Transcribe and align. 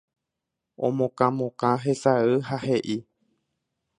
Omokãmokã 0.85 1.69
hesay 1.83 2.27
ha 2.47 2.57
he'i 2.65 2.97